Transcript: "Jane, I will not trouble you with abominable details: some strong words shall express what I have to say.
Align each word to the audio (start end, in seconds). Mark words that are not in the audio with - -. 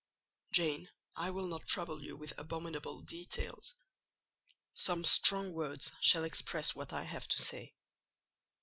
"Jane, 0.51 0.89
I 1.15 1.29
will 1.29 1.45
not 1.45 1.67
trouble 1.67 2.01
you 2.03 2.15
with 2.17 2.33
abominable 2.39 3.03
details: 3.03 3.75
some 4.73 5.03
strong 5.03 5.53
words 5.53 5.91
shall 6.01 6.23
express 6.23 6.73
what 6.73 6.91
I 6.91 7.03
have 7.03 7.27
to 7.27 7.41
say. 7.43 7.75